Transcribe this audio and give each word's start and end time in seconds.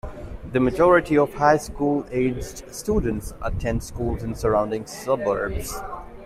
The 0.51 0.59
majority 0.59 1.15
of 1.15 1.29
highschool-aged 1.33 2.73
students 2.73 3.35
attend 3.39 3.83
schools 3.83 4.23
in 4.23 4.33
surrounding 4.33 4.87
suburbs. 4.87 5.79